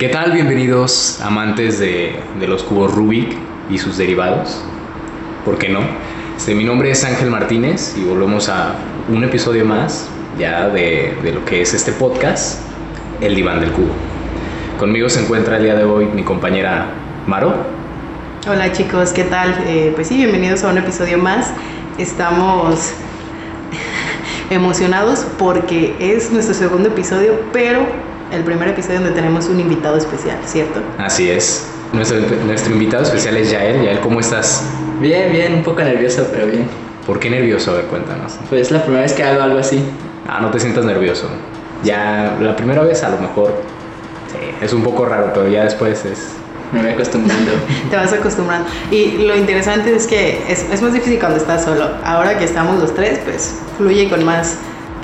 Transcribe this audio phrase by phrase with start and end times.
[0.00, 0.32] ¿Qué tal?
[0.32, 2.18] Bienvenidos amantes de,
[2.48, 3.36] los cubos Rubik
[3.68, 4.58] y sus derivados.
[5.44, 5.80] ¿Por qué no?
[6.38, 8.76] Este, mi nombre es Ángel Martínez y volvemos a
[9.10, 10.08] un episodio más
[10.38, 12.62] ya de, de lo que es este podcast,
[13.20, 13.92] El Diván del Cubo.
[14.78, 16.86] Conmigo se encuentra el día de hoy mi compañera
[17.26, 17.52] Maro.
[18.48, 19.54] Hola chicos, ¿qué tal?
[19.66, 21.52] Eh, pues sí, bienvenidos a un episodio más.
[21.98, 22.94] Estamos
[24.48, 27.99] emocionados porque es nuestro segundo episodio, pero
[28.32, 30.80] el primer episodio donde tenemos un invitado especial, ¿cierto?
[30.98, 31.66] Así es.
[31.92, 33.82] Nuestro, nuestro invitado especial es Yael.
[33.82, 34.64] Yael, ¿cómo estás?
[35.00, 36.66] Bien, bien, un poco nervioso, pero bien.
[37.06, 37.72] ¿Por qué nervioso?
[37.72, 38.34] A ver, cuéntanos.
[38.48, 39.82] Pues es la primera vez que hago algo así.
[40.28, 41.28] Ah, no te sientas nervioso.
[41.82, 43.52] Ya la primera vez a lo mejor
[44.30, 46.28] sí, es un poco raro, pero ya después es...
[46.72, 47.50] Me voy acostumbrando.
[47.90, 48.68] Te vas acostumbrando.
[48.92, 51.88] Y lo interesante es que es, es más difícil cuando estás solo.
[52.04, 54.56] Ahora que estamos los tres, pues fluye con más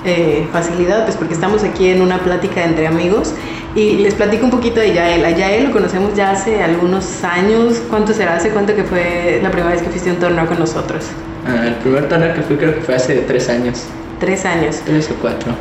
[0.06, 3.34] eh, facilidad, pues porque estamos aquí en una plática entre amigos.
[3.74, 5.24] Y les platico un poquito de Yael.
[5.24, 7.82] A Yael lo conocemos ya hace algunos años.
[7.91, 8.37] ¿Cuánto será?
[8.37, 11.04] ¿Hace cuánto que fue la primera vez que fuiste a un torneo con nosotros?
[11.46, 13.84] Ah, el primer torneo que fui creo que fue hace tres años.
[14.18, 14.80] Tres años.
[14.87, 15.52] Tres o cuatro.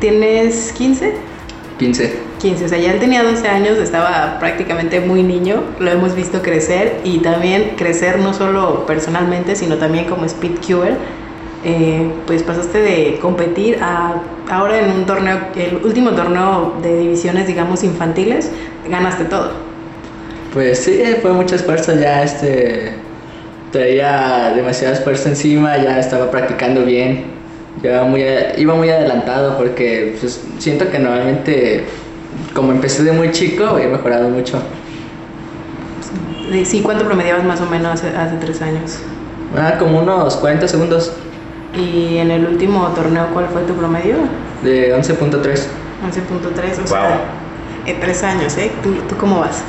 [0.00, 1.14] ¿Tienes 15?
[1.78, 2.32] 15.
[2.42, 6.42] 15, o sea, ya él tenía 12 años, estaba prácticamente muy niño, lo hemos visto
[6.42, 10.96] crecer y también crecer no solo personalmente, sino también como speedcuber.
[11.64, 17.46] Eh, pues pasaste de competir a ahora en un torneo, el último torneo de divisiones,
[17.46, 18.50] digamos, infantiles,
[18.88, 19.52] ganaste todo.
[20.52, 22.94] Pues sí, fue mucho esfuerzo ya, este,
[23.70, 27.24] traía demasiado esfuerzo encima, ya estaba practicando bien,
[27.82, 28.24] ya muy,
[28.58, 31.84] iba muy adelantado porque pues, siento que normalmente,
[32.54, 34.60] como empecé de muy chico, he mejorado mucho.
[36.64, 38.98] Sí, ¿cuánto promediabas más o menos hace, hace tres años?
[39.56, 41.12] Ah, como unos 40 segundos.
[41.78, 44.16] ¿Y en el último torneo cuál fue tu promedio?
[44.62, 45.68] De 11.3.
[46.02, 46.86] 11.3, o Wow.
[46.86, 47.20] sea,
[47.86, 48.72] en tres años, ¿eh?
[48.82, 49.62] ¿Tú, tú cómo vas?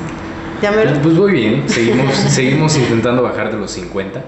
[0.61, 4.21] ¿Ya me lo- Pues muy bien, seguimos, seguimos intentando bajar de los 50.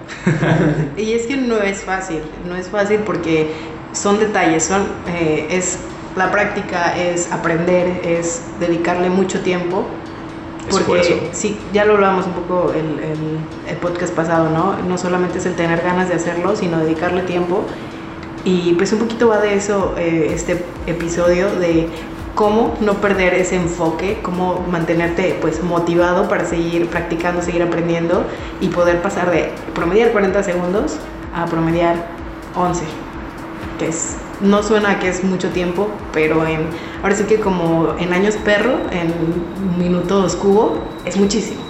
[0.97, 3.51] Y es que no es fácil, no es fácil porque
[3.91, 5.79] son detalles, son, eh, es
[6.15, 9.85] la práctica, es aprender, es dedicarle mucho tiempo.
[10.69, 13.39] Porque sí, ya lo hablábamos un poco el, el,
[13.69, 14.77] el podcast pasado, ¿no?
[14.87, 17.63] No solamente es el tener ganas de hacerlo, sino dedicarle tiempo.
[18.43, 21.89] Y pues un poquito va de eso eh, este episodio, de
[22.35, 28.25] cómo no perder ese enfoque, cómo mantenerte pues motivado para seguir practicando, seguir aprendiendo
[28.61, 30.97] y poder pasar de promediar 40 segundos
[31.33, 31.95] a promediar
[32.55, 32.83] 11,
[33.79, 36.67] que es, no suena a que es mucho tiempo, pero en,
[37.05, 39.13] ahora sí que como en años perro, en
[39.77, 41.61] minutos cubo, es muchísimo.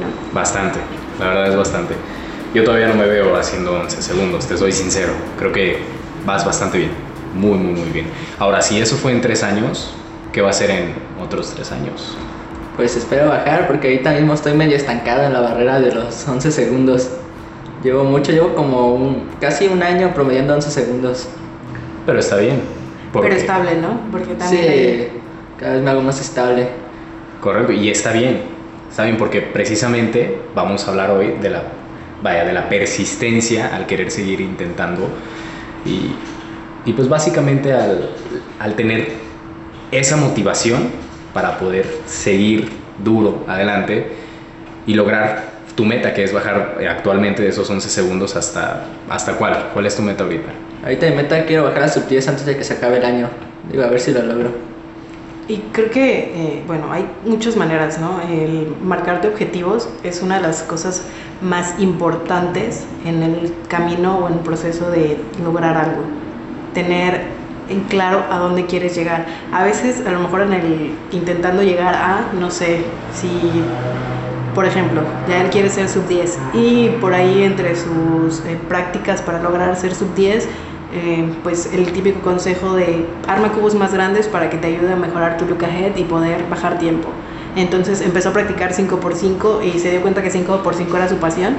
[0.00, 0.06] ¿no?
[0.34, 0.80] Bastante,
[1.20, 1.94] la verdad es bastante.
[2.52, 5.12] Yo todavía no me veo haciendo 11 segundos, te soy sincero.
[5.38, 5.78] Creo que
[6.26, 6.90] vas bastante bien,
[7.32, 8.06] muy, muy, muy bien.
[8.40, 9.92] Ahora, si eso fue en tres años,
[10.32, 12.16] ¿qué va a ser en otros tres años?
[12.76, 16.50] Pues espero bajar porque ahorita mismo estoy medio estancado en la barrera de los 11
[16.50, 17.08] segundos.
[17.84, 21.28] Llevo mucho, llevo como un- casi un año promediando 11 segundos.
[22.04, 22.60] Pero está bien.
[23.12, 24.00] Porque- Pero estable, ¿no?
[24.10, 25.08] Porque también Sí, hay-
[25.58, 26.68] cada vez me hago más estable.
[27.40, 28.42] Correcto, y está bien,
[28.90, 31.62] está bien porque precisamente vamos a hablar hoy de la,
[32.22, 35.08] vaya, de la persistencia al querer seguir intentando
[35.84, 36.10] y,
[36.88, 38.10] y pues básicamente al,
[38.58, 39.12] al tener
[39.92, 40.90] esa motivación
[41.32, 42.68] para poder seguir
[43.04, 44.12] duro adelante
[44.86, 49.70] y lograr tu meta que es bajar actualmente de esos 11 segundos hasta, hasta cuál,
[49.72, 50.48] cuál es tu meta ahorita.
[50.82, 53.28] Ahorita mi meta quiero bajar a sub 10 antes de que se acabe el año.
[53.70, 54.50] Digo, a ver si lo logro.
[55.48, 58.20] Y creo que, eh, bueno, hay muchas maneras, ¿no?
[58.20, 61.04] El marcarte objetivos es una de las cosas
[61.40, 66.02] más importantes en el camino o en el proceso de lograr algo.
[66.74, 67.22] Tener
[67.70, 69.26] en claro a dónde quieres llegar.
[69.52, 72.82] A veces, a lo mejor en el intentando llegar a, no sé,
[73.14, 73.28] si,
[74.54, 79.22] por ejemplo, ya él quiere ser sub 10 y por ahí entre sus eh, prácticas
[79.22, 80.48] para lograr ser sub 10,
[80.94, 84.96] eh, pues el típico consejo de arma cubos más grandes para que te ayude a
[84.96, 87.08] mejorar tu look ahead y poder bajar tiempo.
[87.56, 91.54] Entonces empezó a practicar 5x5 y se dio cuenta que 5x5 era su pasión.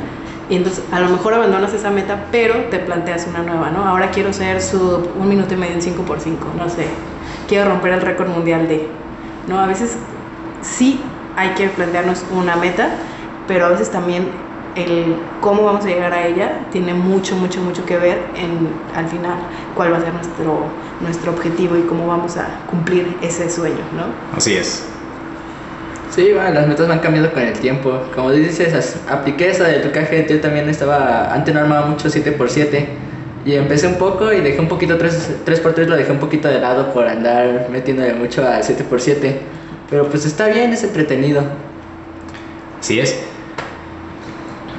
[0.50, 3.85] Y entonces a lo mejor abandonas esa meta, pero te planteas una nueva, ¿no?
[3.85, 6.88] Ahora quiero ser sub un minuto y medio en 5x5, no sé.
[7.47, 8.88] Quiero romper el récord mundial de...
[9.47, 9.59] ¿No?
[9.59, 9.97] A veces
[10.62, 11.00] sí
[11.39, 12.89] hay que plantearnos una meta,
[13.47, 14.27] pero a veces también
[14.75, 19.07] el cómo vamos a llegar a ella tiene mucho, mucho, mucho que ver en al
[19.07, 19.36] final
[19.74, 20.65] cuál va a ser nuestro,
[21.00, 24.38] nuestro objetivo y cómo vamos a cumplir ese sueño, ¿no?
[24.38, 24.86] Así es.
[26.13, 28.01] Sí, bueno, las metas van cambiando con el tiempo.
[28.13, 30.25] Como dices, apliqué esa de trucaje.
[30.27, 32.85] Yo también estaba, antes no armaba mucho 7x7.
[33.45, 36.59] Y empecé un poco y dejé un poquito 3, 3x3, lo dejé un poquito de
[36.59, 39.58] lado por andar metiéndole mucho al 7x7.
[39.89, 41.44] Pero pues está bien, es entretenido.
[42.80, 43.19] Así es.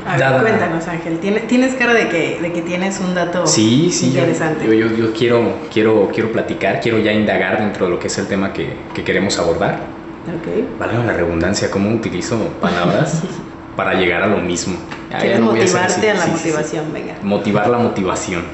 [0.06, 1.18] A ver, Dada- cuéntanos, Ángel.
[1.18, 4.64] ¿Tienes, tienes cara de que, de que tienes un dato Sí, sí, yo, interesante.
[4.66, 8.18] yo, yo- yo quiero, quiero, quiero platicar, quiero ya indagar dentro de lo que es
[8.18, 9.80] el tema que, que queremos abordar.
[10.26, 10.78] Ok.
[10.78, 13.22] Valga la redundancia, cómo utilizo palabras
[13.76, 14.76] para llegar a lo mismo.
[15.10, 16.06] Ya Quieres no a motivarte así.
[16.08, 16.48] a la Sí, sí, sí.
[16.48, 17.14] motivación, venga.
[17.22, 18.44] Motivar la motivación.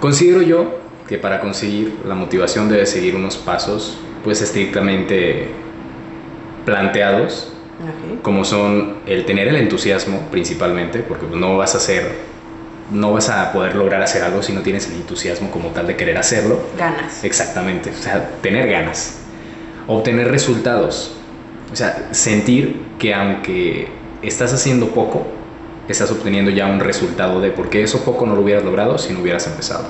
[0.00, 0.78] Considero yo
[1.08, 5.48] que para conseguir la motivación debes seguir unos pasos pues estrictamente
[6.64, 7.52] planteados
[8.22, 12.12] como son el tener el entusiasmo principalmente, porque pues, no vas a hacer,
[12.90, 15.96] no vas a poder lograr hacer algo si no tienes el entusiasmo como tal de
[15.96, 16.60] querer hacerlo.
[16.78, 17.24] Ganas.
[17.24, 19.18] Exactamente, o sea, tener ganas,
[19.88, 21.12] obtener resultados,
[21.72, 23.88] o sea, sentir que aunque
[24.22, 25.26] estás haciendo poco,
[25.88, 29.20] estás obteniendo ya un resultado de porque eso poco no lo hubieras logrado si no
[29.20, 29.84] hubieras empezado.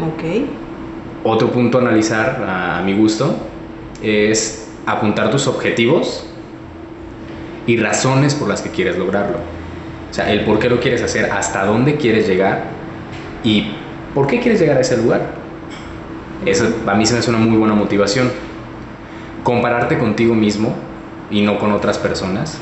[0.00, 0.46] Ok.
[1.24, 3.36] Otro punto a analizar a, mi gusto
[4.02, 6.26] es apuntar tus objetivos
[7.66, 9.38] y razones por las que quieres lograrlo.
[10.10, 12.64] O sea, el por qué lo quieres hacer, hasta dónde quieres llegar
[13.44, 13.70] y
[14.14, 15.42] por qué quieres llegar a ese lugar.
[16.44, 18.30] Eso a mí se me hace una muy buena motivación.
[19.44, 20.74] Compararte contigo mismo
[21.30, 22.58] y no con otras personas,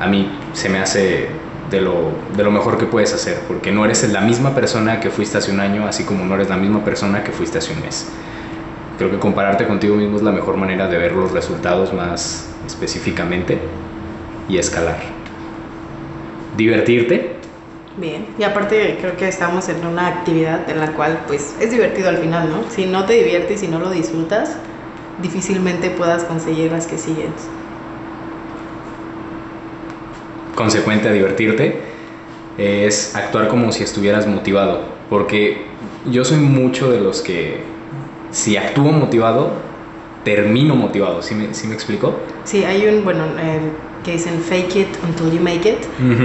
[0.00, 1.28] a mí se me hace
[1.72, 5.10] de lo, de lo mejor que puedes hacer, porque no eres la misma persona que
[5.10, 7.80] fuiste hace un año, así como no eres la misma persona que fuiste hace un
[7.80, 8.06] mes.
[8.98, 13.58] Creo que compararte contigo mismo es la mejor manera de ver los resultados más específicamente
[14.48, 14.98] y escalar.
[16.56, 17.32] Divertirte,
[17.94, 18.24] Bien.
[18.38, 22.16] Y aparte creo que estamos en una actividad en la cual pues es divertido al
[22.16, 22.62] final, ¿no?
[22.70, 24.56] Si no te diviertes y si no lo disfrutas,
[25.20, 27.34] difícilmente puedas conseguir las que siguen.
[30.54, 31.80] Consecuente a divertirte,
[32.58, 34.80] es actuar como si estuvieras motivado.
[35.08, 35.62] Porque
[36.10, 37.62] yo soy mucho de los que,
[38.30, 39.50] si actúo motivado,
[40.24, 41.22] termino motivado.
[41.22, 42.14] ¿Sí me, sí me explico?
[42.44, 43.60] Sí, hay un, bueno, eh,
[44.04, 45.78] que dicen fake it until you make it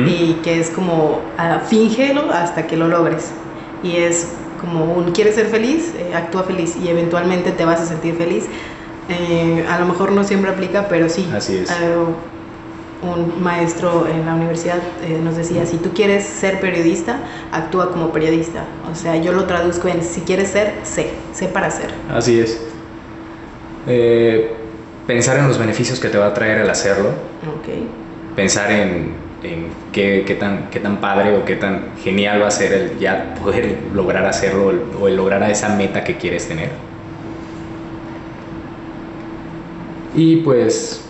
[0.08, 3.32] y que es como ah, fíngelo hasta que lo logres.
[3.84, 4.30] Y es
[4.60, 8.46] como un quieres ser feliz, Eh, actúa feliz y eventualmente te vas a sentir feliz.
[9.10, 11.30] Eh, a lo mejor no siempre aplica, pero sí.
[11.34, 11.70] Así es.
[11.70, 11.76] Eh,
[13.02, 17.20] un maestro en la universidad eh, nos decía, si tú quieres ser periodista,
[17.52, 18.66] actúa como periodista.
[18.92, 21.92] O sea, yo lo traduzco en, si quieres ser, sé, sé para ser.
[22.12, 22.60] Así es.
[23.88, 24.52] Eh,
[25.06, 27.10] pensar en los beneficios que te va a traer el hacerlo.
[27.10, 28.36] Ok.
[28.36, 29.14] Pensar en,
[29.44, 33.00] en qué, qué tan, qué tan padre o qué tan genial va a ser el
[33.00, 36.70] ya poder lograr hacerlo o el lograr a esa meta que quieres tener.
[40.16, 41.07] Y pues,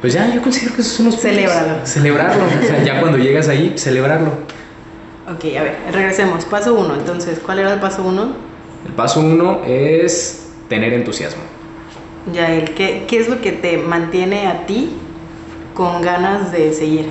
[0.00, 1.32] pues ya, yo considero que esos son los puntos.
[1.32, 1.86] Celébralo.
[1.86, 2.44] Celebrarlo.
[2.44, 4.30] O sea, ya cuando llegas ahí, celebrarlo.
[5.26, 6.44] Ok, a ver, regresemos.
[6.44, 8.32] Paso uno, entonces, ¿cuál era el paso uno?
[8.86, 11.42] El paso uno es tener entusiasmo.
[12.32, 14.90] Ya, el, ¿qué, ¿qué es lo que te mantiene a ti
[15.74, 17.08] con ganas de seguir?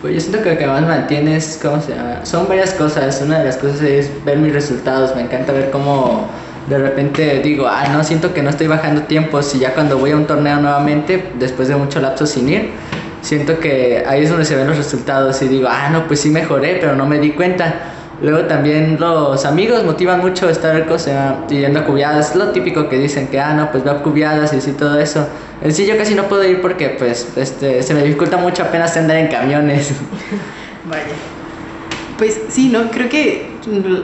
[0.00, 2.24] Pues yo siento que lo que más mantienes, ¿cómo se llama?
[2.24, 3.20] Son varias cosas.
[3.20, 5.14] Una de las cosas es ver mis resultados.
[5.16, 6.28] Me encanta ver cómo
[6.68, 9.54] de repente digo, ah, no, siento que no estoy bajando tiempos.
[9.54, 12.70] Y ya cuando voy a un torneo nuevamente, después de mucho lapso sin ir,
[13.22, 15.40] siento que ahí es donde se ven los resultados.
[15.42, 17.94] Y digo, ah, no, pues sí mejoré, pero no me di cuenta.
[18.20, 22.34] Luego también los amigos motivan mucho estar o yendo a cubiadas.
[22.34, 25.26] Lo típico que dicen que, ah, no, pues va a cubiadas y así todo eso.
[25.62, 28.96] En sí yo casi no puedo ir porque pues este, se me dificulta mucho apenas
[28.96, 29.92] andar en camiones.
[30.84, 31.02] Vaya.
[32.16, 32.90] Pues sí, ¿no?
[32.90, 33.47] Creo que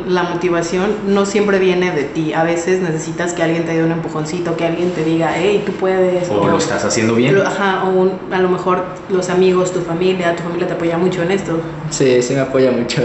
[0.08, 2.32] la motivación no siempre viene de ti.
[2.34, 5.73] A veces necesitas que alguien te dé un empujoncito, que alguien te diga, hey, tú
[5.73, 6.28] puedes.
[6.30, 7.34] O lo estás haciendo bien.
[7.34, 10.99] Lo- Ajá, o un- a lo mejor los amigos, tu familia, tu familia te apoya
[10.99, 11.61] mucho en esto.
[11.90, 13.02] Sí, sí me apoya mucho.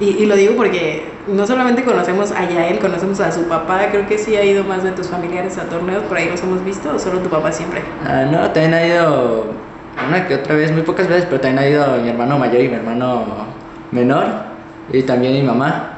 [0.00, 3.88] Y, y lo digo porque no solamente conocemos a Yael, conocemos a su papá.
[3.90, 6.64] Creo que sí ha ido más de tus familiares a torneos, por ahí los hemos
[6.64, 7.82] visto, o solo tu papá siempre.
[8.06, 9.46] Ah, no, también ha ido
[10.08, 12.68] una que otra vez, muy pocas veces, pero también ha ido mi hermano mayor y
[12.68, 13.24] mi hermano
[13.90, 14.24] menor
[14.92, 15.94] y también mi mamá.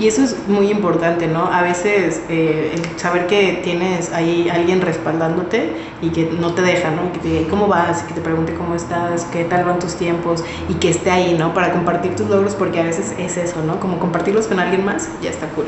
[0.00, 1.52] Y eso es muy importante, ¿no?
[1.52, 6.92] A veces eh, el saber que tienes ahí alguien respaldándote y que no te deja,
[6.92, 7.06] ¿no?
[7.06, 8.04] Y que te diga, ¿cómo vas?
[8.04, 11.34] Y que te pregunte cómo estás, qué tal van tus tiempos y que esté ahí,
[11.36, 11.52] ¿no?
[11.52, 13.80] Para compartir tus logros, porque a veces es eso, ¿no?
[13.80, 15.66] Como compartirlos con alguien más, ya está cool.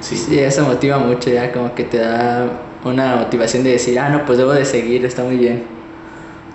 [0.00, 4.10] Sí, sí, eso motiva mucho ya, como que te da una motivación de decir, ah,
[4.10, 5.81] no, pues debo de seguir, está muy bien.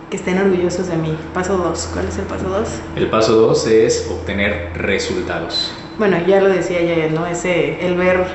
[0.10, 1.18] Que estén orgullosos de mí.
[1.34, 1.90] Paso dos.
[1.94, 2.70] ¿Cuál es el paso dos?
[2.96, 5.74] El paso dos es obtener resultados.
[5.98, 7.26] Bueno, ya lo decía Yael, ¿no?
[7.26, 8.26] Ese, el ver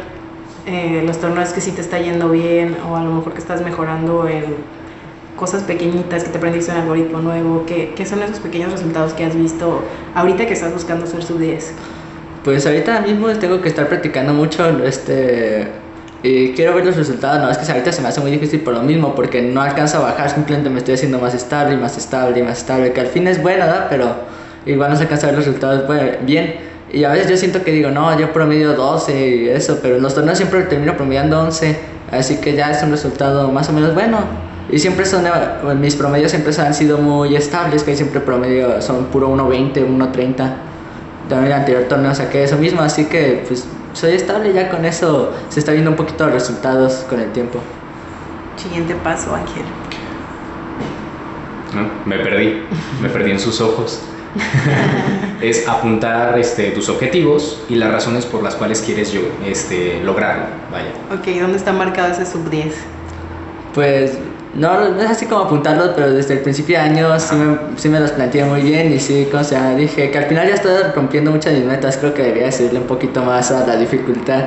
[0.67, 3.63] eh, los torneos que sí te está yendo bien o a lo mejor que estás
[3.63, 4.45] mejorando en
[5.37, 9.25] cosas pequeñitas, que te aprendiste un algoritmo nuevo, ¿qué, qué son esos pequeños resultados que
[9.25, 9.83] has visto
[10.15, 11.73] ahorita que estás buscando ser sub 10?
[12.45, 15.69] Pues ahorita mismo tengo que estar practicando mucho este
[16.23, 18.75] y quiero ver los resultados, no es que ahorita se me hace muy difícil por
[18.75, 21.99] lo mismo, porque no alcanzo a bajar, simplemente me estoy haciendo más estable y más
[21.99, 23.87] estable y más estable, que al fin es bueno, ¿verdad?
[23.91, 24.15] Pero
[24.65, 25.85] igual no se alcanza a ver los resultados
[26.25, 26.55] bien.
[26.93, 30.03] Y a veces yo siento que digo, no, yo promedio 12 y eso, pero en
[30.03, 31.77] los torneos siempre termino promediando 11,
[32.13, 34.19] así que ya es un resultado más o menos bueno.
[34.71, 35.25] Y siempre son,
[35.81, 40.53] mis promedios siempre han sido muy estables, que siempre promedio son puro 1.20, 1.30.
[41.29, 45.33] También el anterior torneo saqué eso mismo, así que pues soy estable, ya con eso
[45.49, 47.59] se está viendo un poquito los resultados con el tiempo.
[48.57, 49.65] Siguiente paso, Ángel.
[52.05, 52.63] me perdí,
[53.01, 54.01] me perdí en sus ojos.
[55.43, 60.47] es apuntar este, tus objetivos y las razones por las cuales quieres yo, este, lograrlo.
[60.71, 60.93] Vaya.
[61.13, 62.75] Ok, ¿dónde está marcado ese sub 10?
[63.75, 64.19] Pues
[64.55, 67.89] no, no es así como apuntarlos, pero desde el principio de año sí me, sí
[67.89, 70.73] me los planteé muy bien y sí, como sea, dije que al final ya estoy
[70.95, 74.45] rompiendo muchas de mis metas, creo que debería subirle un poquito más a la dificultad.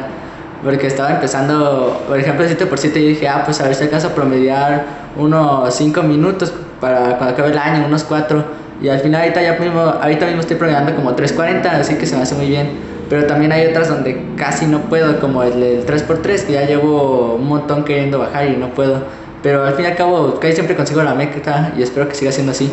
[0.63, 3.83] Porque estaba empezando, por ejemplo, 7 por 7 y dije, ah, pues a ver si
[3.83, 4.85] acaso promediar
[5.15, 8.43] unos 5 minutos para cuando acabe el año, unos 4.
[8.81, 12.15] Y al final ahorita ya mismo, ahorita mismo estoy promediando como 3.40, así que se
[12.15, 12.69] me hace muy bien.
[13.09, 17.35] Pero también hay otras donde casi no puedo, como el, el 3x3, que ya llevo
[17.35, 19.03] un montón queriendo bajar y no puedo.
[19.45, 22.31] Pero al fin y al cabo, casi siempre consigo la meta y espero que siga
[22.31, 22.71] siendo así.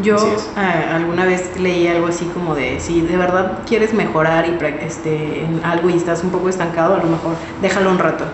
[0.00, 4.56] Yo eh, alguna vez leí algo así como de si de verdad quieres mejorar y
[4.82, 8.24] este, en algo y estás un poco estancado, a lo mejor déjalo un rato.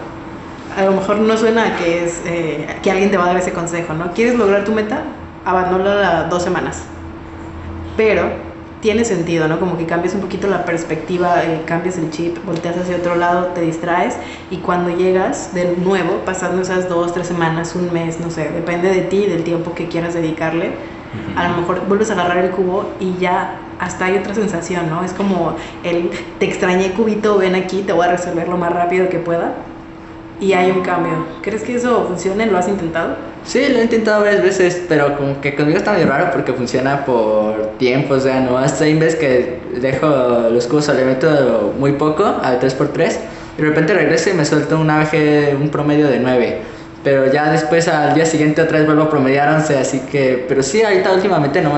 [0.79, 3.53] A lo mejor no suena que es eh, que alguien te va a dar ese
[3.53, 4.13] consejo, ¿no?
[4.13, 5.03] ¿Quieres lograr tu meta?
[5.45, 6.85] Abandónala dos semanas.
[7.97, 8.23] Pero
[8.83, 9.61] tiene sentido, ¿no?
[9.61, 13.47] Como que cambias un poquito la perspectiva, eh, cambias el chip, volteas hacia otro lado,
[13.55, 14.17] te distraes
[14.51, 18.91] y cuando llegas de nuevo, pasando esas dos, tres semanas, un mes, no sé, depende
[18.91, 20.73] de ti, del tiempo que quieras dedicarle,
[21.37, 25.05] a lo mejor vuelves a agarrar el cubo y ya hasta hay otra sensación, ¿no?
[25.05, 26.11] Es como el
[26.41, 29.55] te extrañé cubito, ven aquí, te voy a resolver lo más rápido que pueda
[30.43, 31.13] y hay un cambio.
[31.41, 32.47] ¿Crees que eso funcione?
[32.47, 33.15] ¿Lo has intentado?
[33.45, 37.05] Sí, lo he intentado varias veces, pero como que conmigo está muy raro porque funciona
[37.05, 40.07] por tiempo, o sea, no hasta hay veces que dejo
[40.51, 43.13] los cubos le meto muy poco, al 3x3,
[43.57, 46.59] y de repente regreso y me suelto un AG, un promedio de 9.
[47.05, 50.63] Pero ya después al día siguiente otra vez vuelvo a promediar 11, así que, pero
[50.63, 51.73] sí, ahorita últimamente no,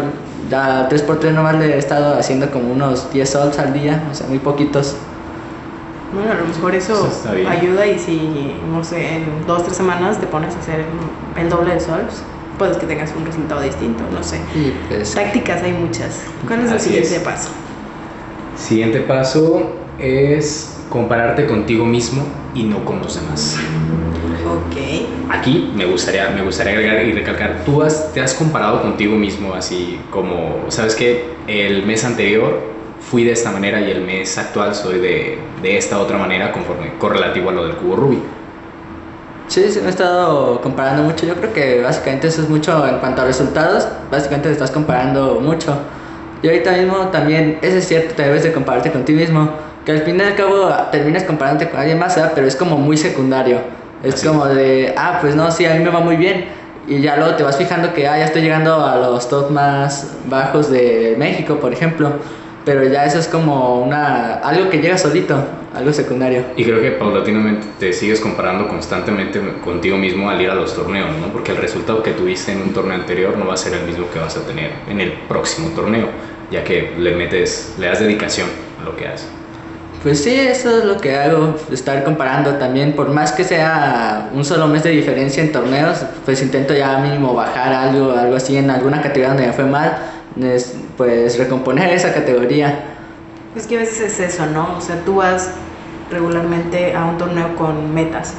[0.50, 4.26] ya 3x3 nomás le he estado haciendo como unos 10 sols al día, o sea,
[4.26, 4.96] muy poquitos.
[6.14, 7.08] Bueno, a lo mejor eso,
[7.48, 10.84] ayuda y si, no sé, en dos, tres semanas te pones a hacer
[11.36, 12.22] el doble de sols,
[12.56, 14.38] puedes que tengas un resultado distinto, no sé.
[14.88, 16.22] Pues, Tácticas hay muchas.
[16.46, 17.50] ¿Cuál es el siguiente paso?
[18.56, 23.58] Siguiente paso es compararte contigo mismo y no con los demás.
[24.46, 25.30] Ok.
[25.30, 29.54] Aquí me gustaría, me gustaría agregar y recalcar, tú has, te has comparado contigo mismo
[29.54, 32.73] así como, ¿sabes que El mes anterior
[33.10, 36.94] fui de esta manera y el mes actual soy de, de esta otra manera conforme
[36.98, 38.22] correlativo a lo del cubo Rubik.
[39.46, 41.26] Sí, sí, me he estado comparando mucho.
[41.26, 43.86] Yo creo que básicamente eso es mucho en cuanto a resultados.
[44.10, 45.76] Básicamente te estás comparando mucho.
[46.42, 49.50] Y ahorita mismo también, eso es cierto, te debes de compararte con ti mismo.
[49.84, 52.96] Que al fin y al cabo terminas comparándote con alguien más, pero es como muy
[52.96, 53.58] secundario.
[54.02, 56.46] Es como de, ah, pues no, sí, a mí me va muy bien.
[56.86, 60.16] Y ya luego te vas fijando que, ah, ya estoy llegando a los top más
[60.26, 62.12] bajos de México, por ejemplo
[62.64, 65.36] pero ya eso es como una algo que llega solito,
[65.74, 66.44] algo secundario.
[66.56, 71.10] Y creo que paulatinamente te sigues comparando constantemente contigo mismo al ir a los torneos,
[71.20, 71.28] ¿no?
[71.32, 74.10] Porque el resultado que tuviste en un torneo anterior no va a ser el mismo
[74.10, 76.08] que vas a tener en el próximo torneo,
[76.50, 78.48] ya que le metes, le das dedicación
[78.80, 79.28] a lo que haces.
[80.04, 84.44] Pues sí, eso es lo que hago, estar comparando también, por más que sea un
[84.44, 88.68] solo mes de diferencia en torneos, pues intento ya mínimo bajar algo, algo así en
[88.68, 89.96] alguna categoría donde me fue mal,
[90.96, 92.84] pues recomponer esa categoría.
[93.56, 94.76] Es que a veces es eso, ¿no?
[94.76, 95.50] O sea, tú vas
[96.10, 98.34] regularmente a un torneo con metas.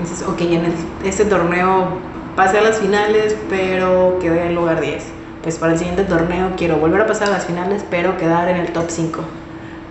[0.00, 0.72] Dices, ok, en
[1.04, 1.98] este torneo
[2.36, 5.04] pasé a las finales, pero quedé en lugar 10.
[5.42, 8.56] Pues para el siguiente torneo quiero volver a pasar a las finales, pero quedar en
[8.56, 9.20] el top 5.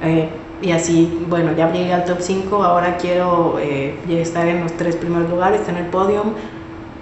[0.04, 0.30] Eh,
[0.62, 4.96] y así, bueno, ya llegué al top 5, ahora quiero eh, estar en los tres
[4.96, 6.34] primeros lugares, en el podium,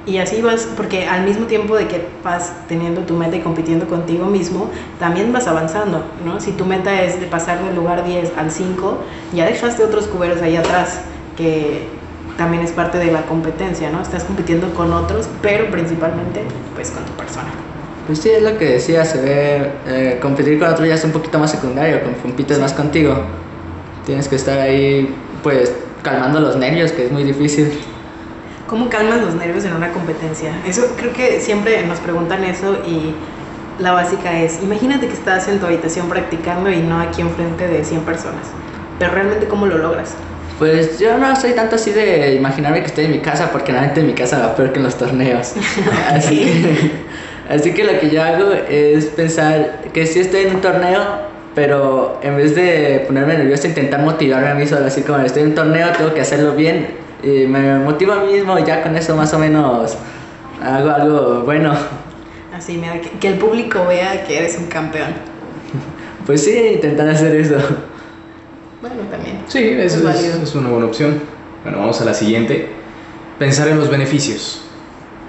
[0.06, 3.88] y así vas, porque al mismo tiempo de que vas teniendo tu meta y compitiendo
[3.88, 6.40] contigo mismo, también vas avanzando, ¿no?
[6.40, 8.98] Si tu meta es de pasar del lugar 10 al 5,
[9.34, 11.02] ya dejaste otros cuberos ahí atrás,
[11.38, 11.88] que
[12.38, 14.02] también es parte de la competencia, ¿no?
[14.02, 16.42] Estás compitiendo con otros, pero principalmente
[16.74, 17.50] pues con tu persona.
[18.08, 21.12] Pues sí, es lo que decía, se ve, eh, competir con otros ya es un
[21.12, 23.14] poquito más secundario, compites más contigo.
[24.06, 25.14] Tienes que estar ahí,
[25.44, 27.72] pues, calmando los nervios, que es muy difícil.
[28.70, 30.52] ¿Cómo calmas los nervios en una competencia?
[30.68, 33.16] Eso creo que siempre nos preguntan eso y
[33.82, 37.84] la básica es, imagínate que estás en tu habitación practicando y no aquí enfrente de
[37.84, 38.46] 100 personas,
[39.00, 40.14] pero realmente ¿cómo lo logras?
[40.60, 44.02] Pues yo no soy tanto así de imaginarme que estoy en mi casa, porque realmente
[44.02, 45.54] en mi casa va peor que en los torneos.
[46.12, 46.92] así, que,
[47.52, 51.02] así que lo que yo hago es pensar que si estoy en un torneo,
[51.56, 55.48] pero en vez de ponerme nervioso, intentar motivarme a mí solo, así como estoy en
[55.50, 57.09] un torneo, tengo que hacerlo bien.
[57.24, 59.96] Y me motivo a mí mismo y ya con eso más o menos
[60.64, 61.74] hago algo bueno.
[62.56, 65.10] Así, mira, que, que el público vea que eres un campeón.
[66.26, 67.56] Pues sí, intentar hacer eso.
[68.82, 69.40] Bueno, también.
[69.48, 71.20] Sí, eso Es es, es una buena opción.
[71.64, 72.68] Bueno, vamos a la siguiente.
[73.40, 74.62] Pensar en los beneficios.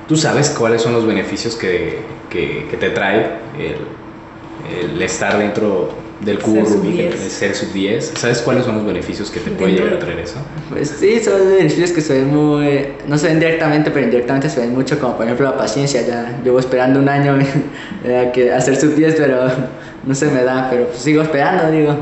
[0.08, 5.88] ¿Tú sabes cuáles son los beneficios que, que- que te trae el, el estar dentro
[6.20, 7.32] del cubo Rubik, el 10?
[7.32, 8.12] ser sub 10?
[8.16, 10.36] ¿Sabes cuáles son los beneficios que te puede llegar a de- traer eso?
[10.68, 12.88] Pues sí, son beneficios que se ven muy...
[13.06, 16.02] No se ven directamente, pero indirectamente se ven mucho, como por ejemplo la paciencia.
[16.06, 17.38] Ya llevo esperando un año
[18.04, 19.44] eh, que hacer sub 10, pero
[20.04, 20.68] no se me da.
[20.70, 21.96] Pero pues sigo esperando, digo.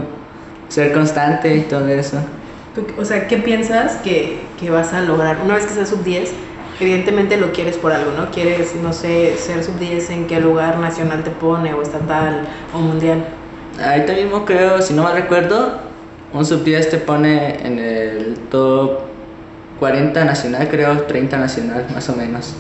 [0.69, 2.19] Ser constante y todo eso.
[2.99, 5.39] O sea, ¿qué piensas que, que vas a lograr?
[5.45, 6.31] Una vez que seas sub 10,
[6.79, 8.31] evidentemente lo quieres por algo, ¿no?
[8.31, 12.43] Quieres, no sé, ser sub 10 en qué lugar nacional te pone, o estatal,
[12.75, 13.25] o mundial.
[13.83, 15.79] Ahorita mismo creo, si no mal recuerdo,
[16.33, 19.01] un sub 10 te pone en el top
[19.79, 22.55] 40 nacional, creo, 30 nacional, más o menos.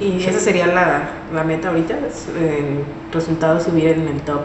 [0.00, 4.40] Y esa sería la, la meta ahorita, es, en resultados subir en el top.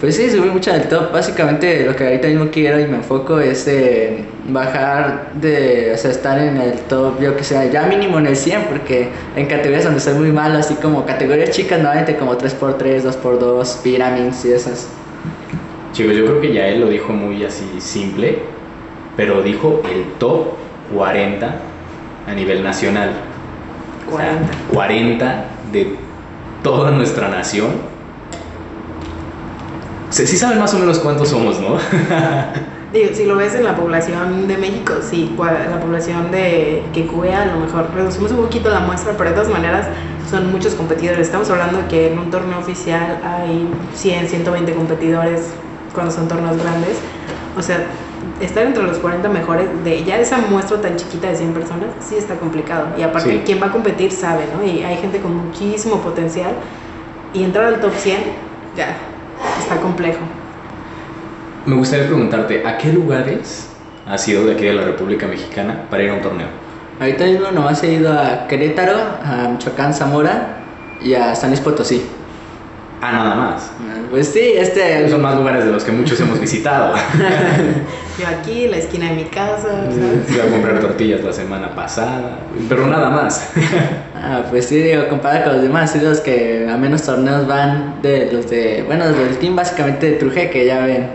[0.00, 1.12] Pues sí, subí mucho del top.
[1.12, 6.10] Básicamente lo que ahorita mismo quiero y me enfoco es en bajar de, o sea,
[6.10, 9.84] estar en el top, yo que sea, ya mínimo en el 100, porque en categorías
[9.84, 14.88] donde soy muy malo, así como categorías chicas, normalmente como 3x3, 2x2, pyramids y esas.
[15.92, 18.38] Chicos, yo creo que ya él lo dijo muy así simple,
[19.14, 20.46] pero dijo el top
[20.94, 21.54] 40
[22.26, 23.10] a nivel nacional.
[24.10, 24.48] O sea, 40.
[24.72, 25.96] 40 de
[26.62, 27.72] toda nuestra nación.
[30.08, 31.76] Sí, sí saben más o menos cuántos somos, ¿no?
[32.92, 37.46] Digo, si lo ves en la población de México, sí, la población de Quecue a
[37.46, 39.88] lo mejor reducimos un poquito la muestra, pero de todas maneras
[40.28, 41.26] son muchos competidores.
[41.26, 45.52] Estamos hablando de que en un torneo oficial hay 100, 120 competidores
[45.92, 46.98] cuando son torneos grandes.
[47.56, 47.84] O sea,
[48.40, 52.16] estar entre los 40 mejores de ya esa muestra tan chiquita de 100 personas sí
[52.16, 52.88] está complicado.
[52.98, 53.42] Y aparte, Sí.
[53.44, 54.64] quien va a competir sabe, ¿no?
[54.66, 56.52] Y hay gente con muchísimo potencial
[57.34, 58.18] y entrar al top 100
[58.76, 58.96] ya
[59.60, 60.20] está complejo.
[61.66, 63.68] Me gustaría preguntarte, ¿a qué lugares
[64.06, 66.48] has ido de aquí de la República Mexicana para ir a un torneo?
[67.00, 70.58] Ahorita mismo nomás he ido a Querétaro, a Michoacán, Zamora
[71.00, 72.02] y a San Luis Potosí.
[73.04, 73.72] Ah, nada más.
[74.10, 75.10] Pues sí, este...
[75.10, 76.94] Son más lugares de los que muchos hemos visitado.
[78.18, 80.28] Yo aquí, la esquina de mi casa, ¿sabes?
[80.28, 82.38] Fui a comprar tortillas la semana pasada,
[82.68, 83.50] pero nada más.
[84.24, 88.00] Ah, pues sí, digo, comparado con los demás, sí, los que a menos torneos van
[88.02, 91.08] de los de, bueno, los del team básicamente de Truje, que ya ven,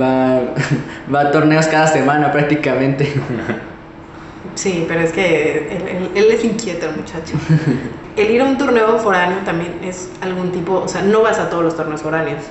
[0.00, 0.40] va,
[1.14, 3.12] va a torneos cada semana prácticamente.
[4.58, 7.34] Sí, pero es que él, él- él es inquieto, el muchacho.
[8.16, 11.48] El ir a un torneo foráneo también es algún tipo, o sea, no vas a
[11.50, 12.42] todos los torneos foráneos,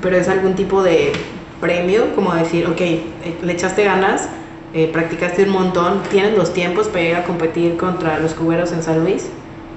[0.00, 1.12] pero es algún tipo de
[1.60, 3.06] premio, como decir, ok, eh,
[3.42, 4.30] le echaste ganas,
[4.72, 8.82] eh, practicaste un montón, tienes los tiempos para ir a competir contra los cuberos en
[8.82, 9.26] San Luis.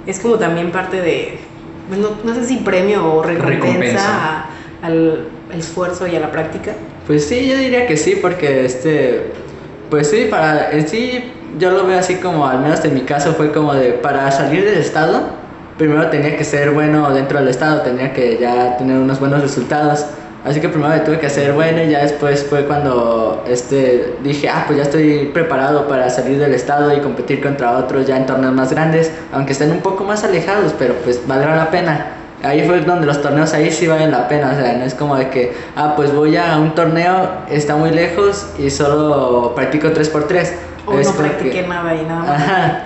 [0.08, 1.40] Es como también parte de,
[1.90, 4.38] pues, no, no sé si premio o recompensa, Recompensa.
[4.40, 4.46] a-
[4.82, 6.72] al al esfuerzo y a la práctica.
[7.06, 9.34] Pues sí, yo diría que sí, porque este,
[9.90, 11.22] pues sí, para, en sí,
[11.58, 14.64] yo lo veo así como, al menos en mi caso fue como de, para salir
[14.66, 15.22] del estado,
[15.78, 20.06] primero tenía que ser bueno dentro del estado, tenía que ya tener unos buenos resultados.
[20.44, 24.50] Así que primero me tuve que hacer bueno y ya después fue cuando este, dije,
[24.50, 28.26] ah, pues ya estoy preparado para salir del estado y competir contra otros ya en
[28.26, 32.14] torneos más grandes, aunque estén un poco más alejados, pero pues valdrá la pena.
[32.44, 35.16] Ahí fue donde los torneos ahí sí valen la pena, o sea, no es como
[35.16, 40.71] de que, ah, pues voy a un torneo, está muy lejos y solo practico 3x3.
[40.86, 42.30] O Es no practiqué que- nada y nada más.
[42.42, 42.84] Ajá.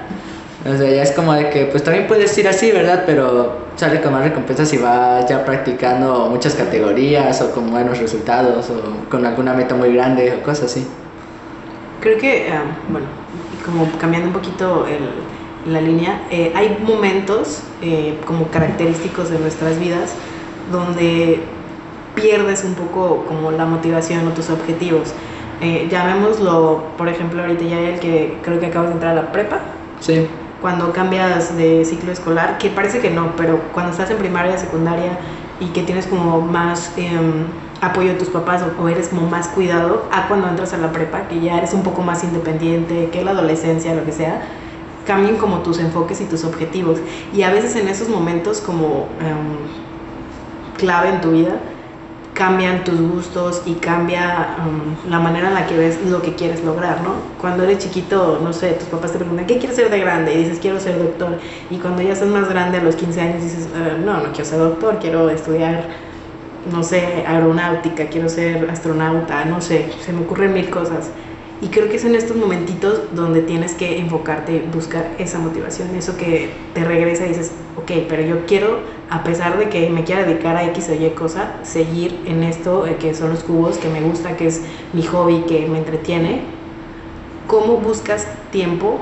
[0.68, 3.04] O sea, ya es como de que, pues también puedes ir así, ¿verdad?
[3.06, 8.70] Pero sale con más recompensas si vas ya practicando muchas categorías o con buenos resultados
[8.72, 10.88] o con alguna meta muy grande o cosas así.
[12.02, 13.06] Creo que, ah, bueno,
[13.64, 19.80] como cambiando un poquito el- la línea, eh, hay momentos eh, como característicos de nuestras
[19.80, 20.14] vidas
[20.72, 21.42] donde
[22.16, 25.14] pierdes un poco como la motivación o tus objetivos.
[25.62, 29.32] Eh, llamémoslo, por ejemplo, ahorita ya el que creo que acabas de entrar a la
[29.32, 29.60] prepa,
[30.00, 30.28] Sí.
[30.62, 35.18] cuando cambias de ciclo escolar, que parece que no, pero cuando estás en primaria, secundaria
[35.60, 37.46] y que tienes como más em,
[37.82, 40.92] apoyo de tus papás o, o eres como más cuidado, a cuando entras a la
[40.92, 44.42] prepa, que ya eres un poco más independiente, que la adolescencia, lo que sea,
[45.08, 47.00] cambian como tus enfoques y tus objetivos.
[47.34, 51.56] Y a veces en esos momentos como em, clave en tu vida,
[52.36, 56.64] cambian tus gustos y cambia um, la manera en la que ves lo que quieres
[56.64, 57.14] lograr, ¿no?
[57.40, 60.34] Cuando eres chiquito, no sé, tus papás te preguntan, ¿qué quieres ser de grande?
[60.34, 61.40] Y dices, quiero ser doctor.
[61.70, 64.46] Y cuando ya estás más grande, a los 15 años, dices, "Ah, no, no quiero
[64.46, 65.86] ser doctor, quiero estudiar,
[66.72, 71.12] no sé, aeronáutica, quiero ser astronauta, no sé, se me ocurren mil cosas.
[71.62, 76.18] Y creo que es en estos momentitos donde tienes que enfocarte, buscar esa motivación, eso
[76.18, 80.26] que te regresa y dices, ok, pero yo quiero, a pesar de que me quiera
[80.26, 83.88] dedicar a X o Y cosa, seguir en esto eh, que son los cubos, que
[83.88, 86.42] me gusta, que es mi hobby, que me entretiene.
[87.48, 89.00] ¿Cómo buscas tiempo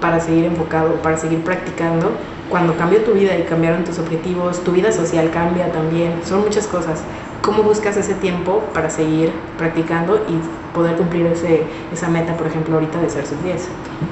[0.00, 2.10] para seguir enfocado, para seguir practicando?
[2.50, 6.66] Cuando cambió tu vida y cambiaron tus objetivos, tu vida social cambia también, son muchas
[6.66, 7.02] cosas.
[7.40, 12.74] ¿Cómo buscas ese tiempo para seguir practicando y poder cumplir ese, esa meta, por ejemplo,
[12.74, 13.68] ahorita de ser sub 10?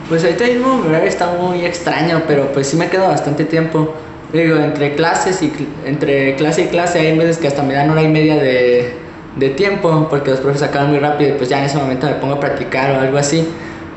[0.08, 3.92] Pues ahorita mismo mi horario está muy extraño, pero pues sí me quedo bastante tiempo.
[4.32, 5.52] Digo, entre clases y
[5.84, 8.94] entre clase y clase hay veces que hasta me dan hora y media de,
[9.36, 12.14] de tiempo porque los profes acaban muy rápido y pues ya en ese momento me
[12.14, 13.46] pongo a practicar o algo así.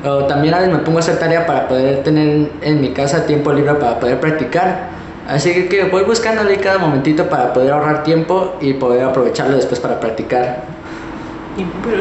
[0.04, 3.25] O también a veces me pongo a hacer tarea para poder tener en mi casa
[3.25, 4.89] tiempo libre para poder practicar.
[5.28, 9.99] Así que voy buscándole cada momentito para poder ahorrar tiempo y poder aprovecharlo después para
[9.99, 10.63] practicar.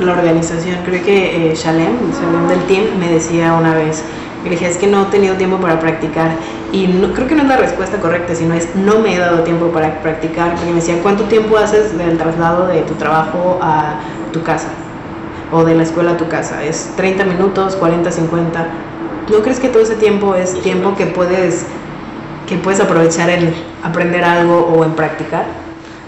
[0.00, 4.02] La organización, creo que eh, Shalem, Shalem del team, me decía una vez,
[4.44, 6.32] le dije, es que no he tenido tiempo para practicar.
[6.72, 9.42] Y no, creo que no es la respuesta correcta, sino es, no me he dado
[9.42, 10.50] tiempo para practicar.
[10.54, 14.00] Porque me decía, ¿cuánto tiempo haces del traslado de tu trabajo a
[14.32, 14.68] tu casa?
[15.50, 16.62] O de la escuela a tu casa.
[16.62, 18.66] ¿Es 30 minutos, 40, 50?
[19.30, 21.64] ¿No crees que todo ese tiempo es tiempo que puedes,
[22.46, 25.46] que puedes aprovechar en aprender algo o en practicar?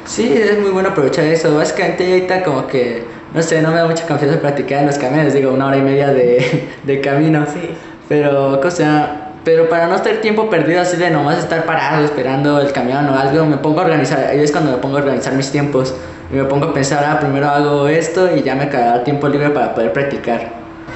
[0.04, 1.56] Sí, es muy bueno aprovechar eso.
[1.56, 5.34] Básicamente ahorita como que, no sé, no me da mucha confianza practicar en los camiones,
[5.34, 7.44] digo, una hora y media de, de camino.
[7.46, 7.68] Sí.
[8.08, 12.58] Pero, o sea, pero para no estar tiempo perdido así de nomás estar parado esperando
[12.60, 15.34] el camión o algo, me pongo a organizar, ahí es cuando me pongo a organizar
[15.34, 15.94] mis tiempos.
[16.32, 19.50] Y me pongo a pensar, ah, primero hago esto y ya me quedará tiempo libre
[19.50, 20.50] para poder practicar.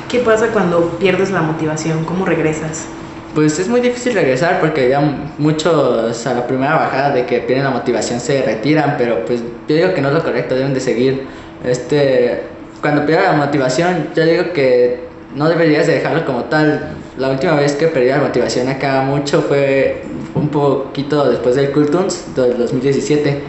[0.08, 2.04] ¿Qué pasa cuando pierdes la motivación?
[2.06, 2.86] ¿Cómo regresas?
[3.34, 5.00] Pues es muy difícil regresar porque ya
[5.36, 9.76] muchos a la primera bajada de que pierden la motivación se retiran, pero pues yo
[9.76, 11.26] digo que no es lo correcto, deben de seguir.
[11.64, 12.42] Este,
[12.80, 15.00] cuando pierdes la motivación, yo digo que
[15.34, 16.96] no deberías de dejarlo como tal.
[17.18, 20.02] La última vez que perdí la motivación acá mucho fue
[20.34, 23.40] un poquito después del Cultuns del 2017.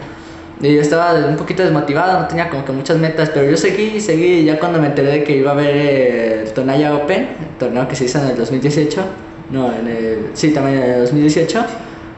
[0.60, 4.00] Y yo estaba un poquito desmotivado, no tenía como que muchas metas, pero yo seguí
[4.00, 4.40] seguí.
[4.40, 7.96] Y ya cuando me enteré de que iba a haber el Tonaya Open, torneo que
[7.96, 9.02] se hizo en el 2018,
[9.50, 11.64] no, en el, sí, también en el 2018,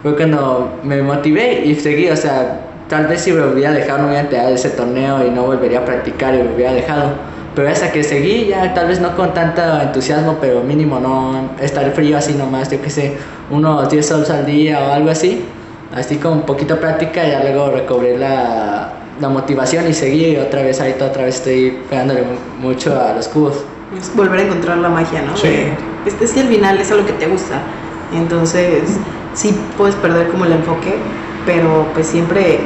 [0.02, 2.10] fue cuando me motivé y seguí.
[2.10, 2.63] O sea,
[2.94, 5.80] tal vez si me hubiera dejado, no hubiera enterado de ese torneo y no volvería
[5.80, 7.12] a practicar y me hubiera dejado.
[7.56, 11.90] Pero hasta que seguí, ya tal vez no con tanto entusiasmo, pero mínimo no estar
[11.92, 13.16] frío así nomás, yo que sé,
[13.50, 15.44] unos 10 sols al día o algo así
[15.94, 21.04] así con poquita práctica ya luego recobré la, la motivación y seguí otra vez ahorita
[21.04, 23.64] otra vez estoy pegándole mu- mucho a los cubos
[23.96, 25.36] Es volver a encontrar la magia, ¿no?
[25.36, 25.46] Sí.
[25.48, 25.76] De-
[26.06, 27.62] Este sí, al final es algo que te gusta.
[28.12, 28.98] Entonces,
[29.34, 30.98] sí puedes perder como el enfoque,
[31.46, 32.60] pero pues siempre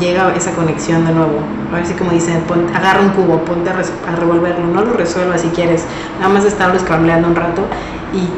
[0.00, 1.40] llega esa conexión de nuevo.
[1.72, 5.40] A ver si como dicen, pon- agarra un cubo, ponte a, revolverlo, no lo resuelvas
[5.42, 5.84] si quieres,
[6.20, 7.62] nada más estarlo escambleando un rato
[8.12, 8.28] y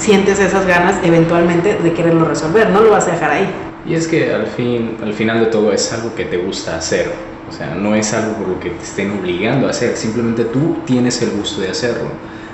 [0.00, 3.48] sientes esas ganas eventualmente de quererlo resolver, no lo vas a dejar ahí.
[3.86, 7.12] Y es que al, fin, al final de todo es algo que te gusta hacer.
[7.48, 9.96] O sea, no es algo por lo que te estén obligando a hacer.
[9.96, 12.08] Simplemente tú tienes el gusto de hacerlo.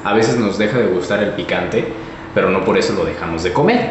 [0.05, 1.85] A veces nos deja de gustar el picante,
[2.35, 3.91] pero no por eso lo dejamos de comer.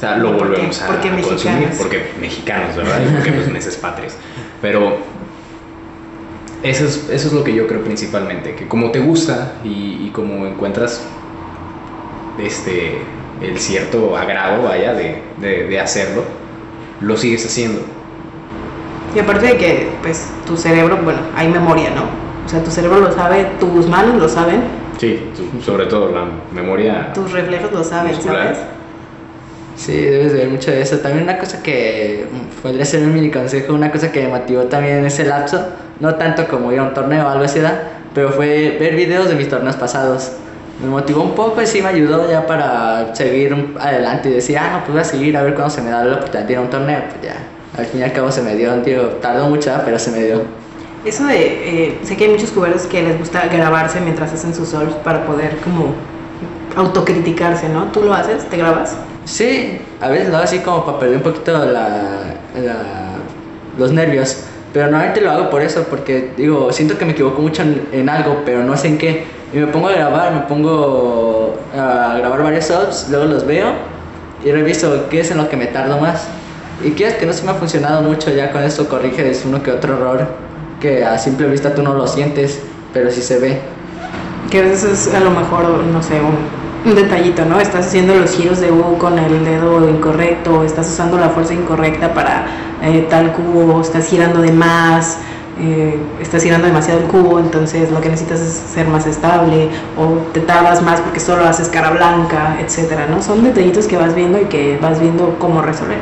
[0.00, 1.68] O sea, lo volvemos a, Porque a consumir.
[1.76, 3.02] Porque mexicanos, ¿verdad?
[3.06, 4.14] Y porque los meses patrios.
[4.62, 4.96] Pero
[6.62, 8.54] eso es, eso es lo que yo creo principalmente.
[8.54, 11.06] Que como te gusta y, y como encuentras
[12.38, 12.96] este,
[13.42, 16.24] el cierto agrado, vaya, de, de, de hacerlo,
[17.02, 17.82] lo sigues haciendo.
[19.14, 22.04] Y aparte de que, pues, tu cerebro, bueno, hay memoria, ¿no?
[22.46, 24.62] O sea, tu cerebro lo sabe, tus manos lo saben,
[25.00, 25.18] Sí,
[25.64, 28.54] sobre todo la memoria tus reflejos lo saben, muscular.
[28.54, 28.58] ¿sabes?
[29.80, 30.98] Sí, debes de ver mucho de eso.
[30.98, 32.26] También una cosa que
[32.60, 35.58] podría ser un mini consejo, una cosa que me motivó también en ese lapso,
[36.00, 37.60] no tanto como ir a un torneo o algo así,
[38.14, 40.32] pero fue ver videos de mis torneos pasados.
[40.82, 44.70] Me motivó un poco y sí me ayudó ya para seguir adelante y decir, ah,
[44.72, 46.58] no, pues voy a seguir a ver cuándo se me da la oportunidad de ir
[46.58, 47.02] a un torneo.
[47.08, 47.36] Pues ya,
[47.78, 50.42] al fin y al cabo se me dio, digo, tardó mucho, pero se me dio.
[51.06, 54.68] Eso de, eh, sé que hay muchos cuberos que les gusta grabarse mientras hacen sus
[54.68, 55.94] solos para poder como
[56.76, 57.84] autocriticarse, ¿no?
[57.92, 58.48] ¿Tú lo haces?
[58.48, 58.96] ¿Te grabas?
[59.24, 61.64] Sí, a veces lo hago así como para perder un poquito la,
[62.54, 63.16] la-
[63.78, 64.44] los nervios.
[64.72, 68.08] Pero normalmente lo hago por eso, porque digo, siento que me equivoco mucho en, en
[68.08, 69.24] algo, pero no sé en qué.
[69.52, 73.72] Y me pongo a grabar, me pongo a grabar varios subs, luego los veo
[74.44, 76.28] y reviso qué es en lo que me tardo más.
[76.84, 79.72] Y quieres que no se me ha funcionado mucho, ya con eso corriges uno que
[79.72, 80.26] otro error
[80.80, 82.60] que a simple vista tú no lo sientes,
[82.94, 83.58] pero sí se ve.
[84.50, 86.38] Que a veces es a lo mejor, no sé, un,
[86.84, 87.60] un detallito, ¿no?
[87.60, 92.14] Estás haciendo los giros de U con el dedo incorrecto, estás usando la fuerza incorrecta
[92.14, 92.46] para
[92.82, 95.18] eh, tal cubo, estás girando de más,
[95.60, 100.18] eh, estás girando demasiado el cubo, entonces lo que necesitas es ser más estable, o
[100.32, 103.22] te tardas más porque solo haces cara blanca, etcétera, ¿no?
[103.22, 105.98] Son detallitos que vas viendo y que vas viendo cómo resolver.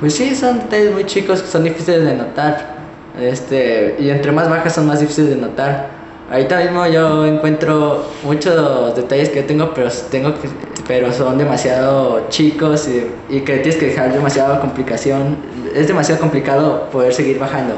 [0.00, 2.74] Pues sí, son detalles muy chicos que son difíciles de notar.
[3.18, 5.88] Este, y entre más bajas son más difíciles de notar.
[6.34, 10.48] Ahorita mismo yo encuentro muchos detalles que yo tengo, pero tengo que,
[10.84, 15.36] pero son demasiado chicos y, y que tienes que dejar demasiada complicación.
[15.72, 17.74] Es demasiado complicado poder seguir bajando.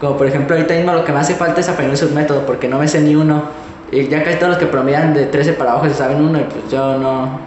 [0.00, 2.66] Como por ejemplo, ahorita mismo lo que me hace falta es aprender un submétodo porque
[2.66, 3.44] no me sé ni uno.
[3.92, 6.42] Y ya casi todos los que promedian de 13 para abajo se saben uno y
[6.44, 7.38] pues yo no,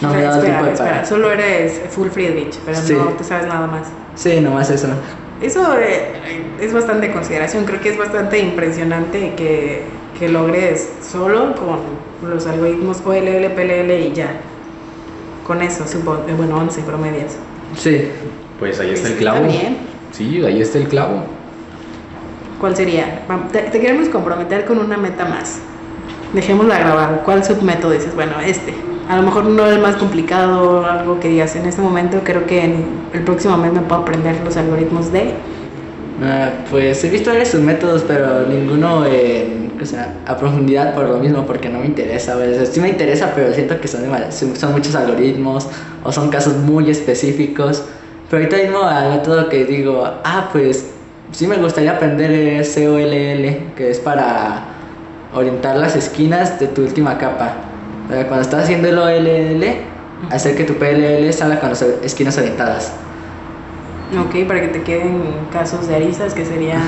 [0.00, 1.06] no me he dado el tiempo de espera, parar.
[1.06, 2.94] solo eres full Friedrich, pero Sí.
[2.94, 3.86] no te sabes nada más.
[4.16, 4.88] Sí, nomás eso.
[5.44, 6.06] Eso eh,
[6.58, 9.82] es bastante consideración, creo que es bastante impresionante que,
[10.18, 14.40] que logres solo con los algoritmos OLL, PLL y ya.
[15.46, 17.36] Con eso, supongo, eh, bueno, 11 promedias.
[17.76, 18.08] Sí.
[18.58, 19.46] Pues ahí está el Está clavo.
[19.46, 19.76] bien.
[20.12, 21.24] Sí, ahí está el clavo.
[22.58, 23.26] ¿Cuál sería?
[23.52, 25.58] Te, te queremos comprometer con una meta más.
[26.32, 27.22] Dejémosla grabar.
[27.22, 28.14] ¿Cuál submétodo dices?
[28.14, 28.72] Bueno, este.
[29.08, 32.20] A lo mejor no el más complicado, algo que digas en este momento.
[32.24, 35.32] Creo que en el próximo mes me puedo aprender los algoritmos de.
[36.22, 41.18] Ah, pues he visto varios métodos, pero ninguno en, o sea, a profundidad por lo
[41.18, 42.36] mismo, porque no me interesa.
[42.36, 44.02] O sea, sí me interesa, pero siento que son,
[44.56, 45.68] son muchos algoritmos
[46.02, 47.84] o son casos muy específicos.
[48.30, 50.86] Pero ahorita mismo al método que digo, ah, pues
[51.32, 54.64] sí me gustaría aprender es COLL, que es para
[55.34, 57.54] orientar las esquinas de tu última capa.
[58.08, 59.64] Cuando estás haciendo el OLL,
[60.30, 62.92] hacer que tu PLL salga con las esquinas orientadas.
[64.18, 66.80] Ok, para que te queden casos de aristas que serían.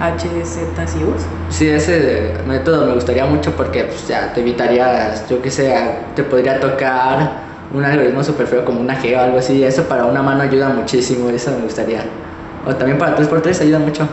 [0.00, 1.12] H, Z y U.
[1.50, 5.74] Sí, ese método me gustaría mucho porque pues, ya te evitarías, yo qué sé,
[6.16, 7.32] te podría tocar
[7.74, 9.62] un algoritmo súper feo como una G o algo así.
[9.62, 12.02] Eso para una mano ayuda muchísimo, eso me gustaría.
[12.66, 14.04] O también para 3x3 ayuda mucho.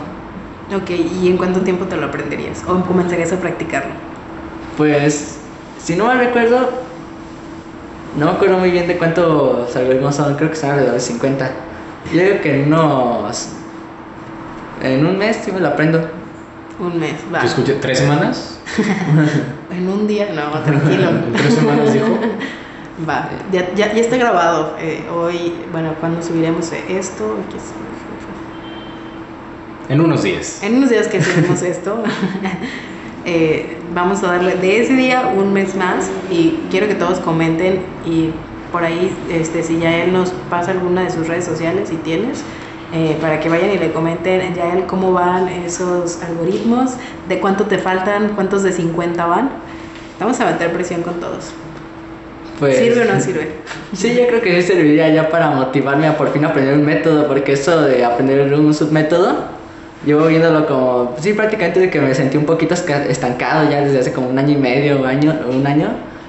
[0.76, 2.62] Ok, ¿y en cuánto tiempo te lo aprenderías?
[2.68, 3.92] ¿O comenzarías a practicarlo?
[4.76, 5.37] Pues,
[5.78, 6.68] si no mal recuerdo,
[8.18, 11.50] no me acuerdo muy bien de cuántos algoritmos son, creo que son alrededor de 50.
[12.12, 13.48] Yo digo que en unos.
[14.82, 16.08] En un mes sí me lo aprendo.
[16.78, 17.40] Un mes, va.
[17.44, 18.58] Escuché, ¿tres semanas?
[19.70, 21.10] En un día, no, tranquilo.
[21.36, 22.18] ¿Tres semanas dijo?
[23.08, 24.76] Va, ya, ya, ya está grabado.
[24.80, 27.72] eh, hoy, bueno, cuando subiremos esto, aquí es-
[29.90, 30.60] En unos días.
[30.62, 32.02] en unos días que subimos esto,
[33.30, 37.82] eh, vamos a darle de ese día un mes más y quiero que todos comenten
[38.06, 38.30] y
[38.72, 42.42] por ahí, este, si ya él nos pasa alguna de sus redes sociales, si tienes,
[42.94, 46.92] eh, para que vayan y le comenten ya él cómo van esos algoritmos,
[47.28, 49.50] de cuánto te faltan, cuántos de 50 van.
[50.18, 51.52] Vamos a meter presión con todos.
[52.58, 53.52] Pues, ¿Sirve o no sirve?
[53.92, 57.28] Sí, yo creo que sí serviría ya para motivarme a por fin aprender un método,
[57.28, 59.57] porque eso de aprender un submétodo,
[60.04, 64.12] llevo viéndolo como, sí, prácticamente de que me sentí un poquito estancado ya desde hace
[64.12, 65.88] como un año y medio, año, un año.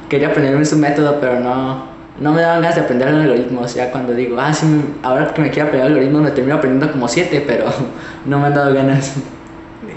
[0.09, 1.85] Quería aprender un submétodo, pero no,
[2.19, 3.75] no me daban ganas de aprender algoritmos.
[3.75, 4.65] Ya cuando digo, ah, sí,
[5.03, 7.65] ahora que me quiero aprender algoritmos, me termino aprendiendo como siete, pero
[8.25, 9.13] no me han dado ganas.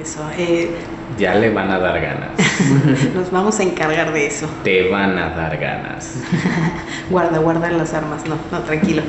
[0.00, 0.70] Eso, eh,
[1.18, 2.30] Ya le van a dar ganas.
[3.14, 4.46] nos vamos a encargar de eso.
[4.64, 6.16] Te van a dar ganas.
[7.10, 8.22] Guarda, guarda las armas.
[8.26, 9.02] No, no, tranquilo.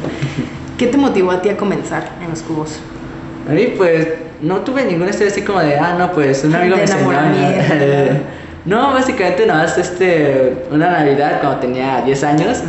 [0.78, 2.80] ¿Qué te motivó a ti a comenzar en los cubos?
[3.49, 4.08] A mí, pues,
[4.41, 7.12] no tuve ninguna historia así como de, ah, no, pues, un amigo me enseñó.
[8.65, 12.60] No, básicamente nada más, este, una Navidad cuando tenía 10 años,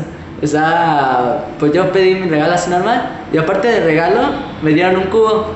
[0.43, 4.21] estaba, pues yo pedí mi regalo así normal, y aparte del regalo,
[4.61, 5.53] me dieron un cubo,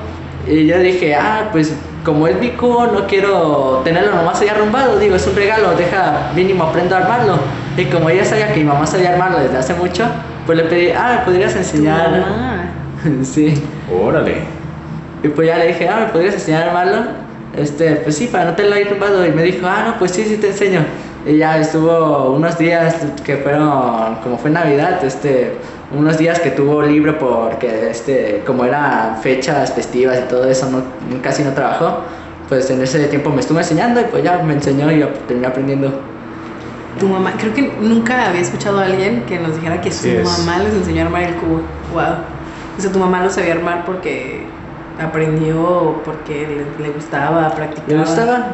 [0.47, 1.73] y yo dije, ah, pues,
[2.05, 6.31] como es mi cubo, no quiero tenerlo nomás ahí arrumbado, digo, es un regalo, deja,
[6.33, 7.37] mínimo aprendo a armarlo,
[7.75, 10.05] y como ella sabía que mi mamá sabía armarlo desde hace mucho,
[10.45, 12.11] pues le pedí, ah, ¿me podrías Tu enseñar?
[12.11, 12.63] mamá.
[13.23, 13.61] sí.
[13.93, 14.58] Órale.
[15.23, 16.97] Y pues ya le dije, ah, ¿me podrías enseñar a armarlo?
[17.55, 19.25] Este, pues sí, para no tenerlo ahí tumbado.
[19.25, 20.81] Y me dijo, ah, no, pues sí, sí te enseño.
[21.25, 25.53] Y ya estuvo unos días que fueron, como fue Navidad, este,
[25.91, 30.83] unos días que tuvo libre porque, este, como eran fechas festivas y todo eso, no,
[31.21, 32.03] casi no trabajó.
[32.47, 35.47] Pues en ese tiempo me estuvo enseñando y pues ya me enseñó y yo terminé
[35.47, 35.91] aprendiendo.
[36.99, 40.17] Tu mamá, creo que nunca había escuchado a alguien que nos dijera que su Sí
[40.23, 41.61] mamá les enseñó a armar el cubo.
[41.93, 42.15] Wow.
[42.77, 44.47] O sea, tu mamá lo sabía armar porque
[44.99, 47.93] aprendió, porque le, le gustaba, practicaba.
[47.93, 48.47] ¿Le gustaba?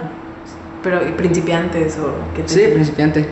[0.83, 3.25] Pero ¿y principiantes o qué te Sí, principiante.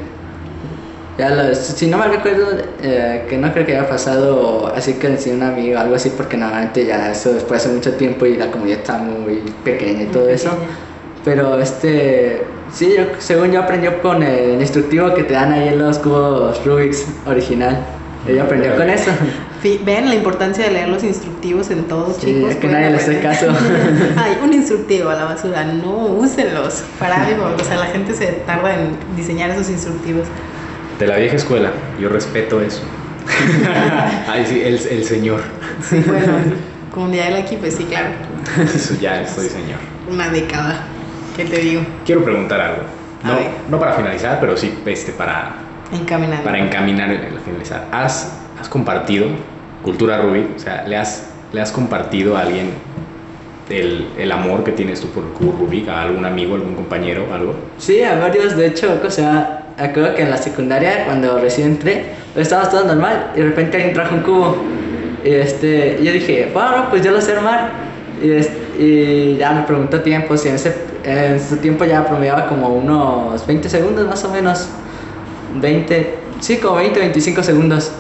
[1.17, 2.47] Ya lo, si no me recuerdo,
[2.82, 6.10] eh, que no creo que haya pasado así que enseñé un amigo o algo así,
[6.10, 10.08] porque normalmente ya eso después hace mucho tiempo y la comunidad está muy pequeña y
[10.08, 10.49] todo eso.
[11.23, 15.80] Pero este, sí, yo, según yo aprendió con el instructivo que te dan ahí en
[15.80, 17.78] los cubos Rubik's original.
[18.28, 19.12] Ella aprendió con eso.
[19.86, 22.52] Ven la importancia de leer los instructivos en todos, Sí, chicos.
[22.52, 23.47] es que nadie le hace caso.
[24.17, 27.56] Ay, un instructivo a la basura, no úsenlos para algo.
[27.60, 30.28] O sea, la gente se tarda en diseñar esos instructivos.
[30.99, 32.82] De la vieja escuela, yo respeto eso.
[34.28, 35.41] Ay, sí, el, el señor.
[35.89, 36.34] Sí, bueno,
[36.93, 38.10] como ya el aquí, pues sí, claro.
[38.63, 39.80] Eso ya soy señor.
[40.10, 40.82] Una década.
[41.36, 41.82] ¿Qué te digo?
[42.06, 42.84] Quiero preguntar algo.
[43.23, 43.34] No,
[43.69, 45.54] no para finalizar, pero sí este, para,
[45.93, 46.43] Encaminando.
[46.43, 47.10] para encaminar
[47.45, 47.88] finalizar.
[47.91, 49.28] ¿Has, ¿Has compartido
[49.84, 50.56] cultura Rubik?
[50.56, 52.72] O sea, ¿le has, ¿le has compartido a alguien
[53.69, 55.24] el, el amor que tienes tú por
[55.60, 55.88] Rubik?
[55.89, 57.54] ¿A algún amigo, algún compañero, algo?
[57.78, 62.06] Sí, a varios, de hecho, o sea, acuerdo que en la secundaria, cuando recién entré,
[62.36, 64.58] estábamos todos normal y de repente alguien trajo un cubo.
[65.24, 67.69] Y este, yo dije, bueno, pues yo lo sé armar.
[68.22, 72.48] Y, es- y ya me preguntó tiempos y en, ese, en su tiempo ya promediaba
[72.48, 74.67] como unos 20 segundos más o menos.
[75.62, 77.91] 20, sí, como 20, 25 segundos.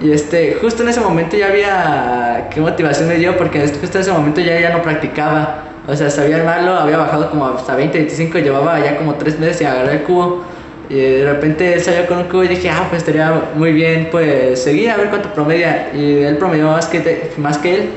[0.00, 4.02] Y este, justo en ese momento ya había, qué motivación me dio, porque justo en
[4.02, 5.64] ese momento ya, ya no practicaba.
[5.88, 9.62] O sea, sabía armarlo, había bajado como hasta 20, 25, llevaba ya como 3 meses
[9.62, 10.44] y agarré el cubo.
[10.90, 14.08] Y de repente él salió con un cubo y dije, ah, pues estaría muy bien,
[14.10, 15.88] pues seguir a ver cuánto promedia.
[15.94, 17.90] Y él promedió más que, te- más que él,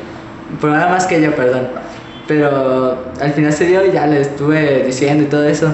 [0.60, 1.68] promediaba más que yo, perdón.
[2.28, 5.74] Pero al final se dio y ya le estuve diciendo y todo eso.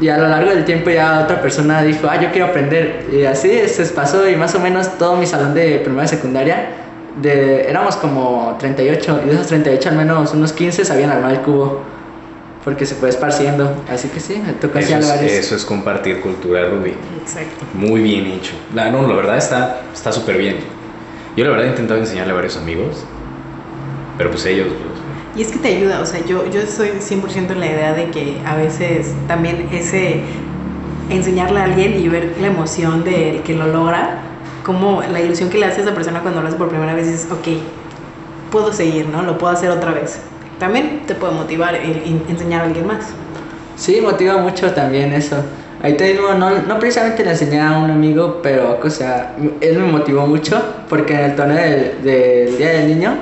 [0.00, 3.06] Y a lo largo del tiempo ya otra persona dijo, ah, yo quiero aprender.
[3.12, 6.68] Y así se pasó y más o menos todo mi salón de primaria y secundaria,
[7.22, 11.40] de, éramos como 38 y de esos 38 al menos unos 15 sabían armar el
[11.40, 11.82] cubo.
[12.64, 13.76] Porque se fue esparciendo.
[13.90, 15.32] Así que sí, me tocó Eso enseñarle a es, varios.
[15.32, 16.94] eso es compartir cultura Rubik.
[17.20, 17.66] Exacto.
[17.74, 18.54] Muy bien hecho.
[18.74, 20.56] La, no, la verdad está está súper bien.
[21.36, 23.04] Yo la verdad he intentado enseñarle a varios amigos,
[24.16, 24.68] pero pues ellos...
[25.36, 28.10] Y es que te ayuda, o sea, yo, yo estoy 100% en la idea de
[28.10, 30.20] que a veces también ese
[31.10, 34.18] enseñarle a alguien y ver la emoción del que lo logra,
[34.64, 37.08] como la ilusión que le hace a esa persona cuando lo hace por primera vez
[37.08, 37.48] es, ok,
[38.52, 39.22] puedo seguir, ¿no?
[39.22, 40.20] Lo puedo hacer otra vez.
[40.60, 43.06] También te puede motivar el in- enseñar a alguien más.
[43.76, 45.36] Sí, motiva mucho también eso.
[45.82, 49.78] Ahí te digo, no, no precisamente le enseñé a un amigo, pero o sea, él
[49.78, 53.14] me motivó mucho porque en el torneo del, del Día del Niño,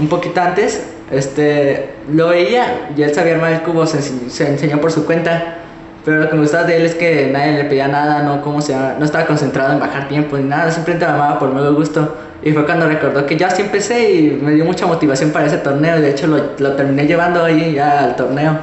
[0.00, 4.80] un poquito antes, este, lo veía y él sabía armar el cubo, se, se enseñó
[4.80, 5.58] por su cuenta.
[6.04, 8.62] Pero lo que me gustaba de él es que nadie le pedía nada, no, ¿cómo
[8.62, 8.94] se llama?
[8.98, 12.16] no estaba concentrado en bajar tiempo ni nada, simplemente lo amaba por medio gusto.
[12.42, 15.58] Y fue cuando recordó que ya sí empecé y me dio mucha motivación para ese
[15.58, 16.00] torneo.
[16.00, 18.58] De hecho, lo, lo terminé llevando ahí ya al torneo.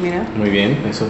[0.00, 0.24] Mira.
[0.36, 1.06] Muy bien, eso.